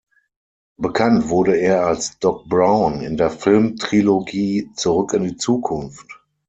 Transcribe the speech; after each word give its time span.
Bekannt 0.79 1.29
wurde 1.29 1.55
er 1.57 1.85
als 1.85 2.17
"Doc 2.17 2.49
Brown" 2.49 3.01
in 3.01 3.17
der 3.17 3.29
Film-Trilogie 3.29 4.71
"Zurück 4.73 5.13
in 5.13 5.25
die 5.25 5.37
Zukunft". 5.37 6.07